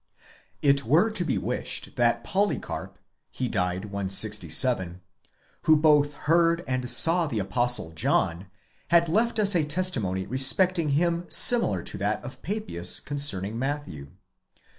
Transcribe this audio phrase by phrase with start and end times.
[0.63, 2.97] It were to be wished that Polycarp,
[3.29, 4.99] (he died 167)
[5.65, 8.47] who both heard and saw the Apostle John,®
[8.87, 14.07] had left us a testimony respecting him similar to that of Papias concerning Matthew.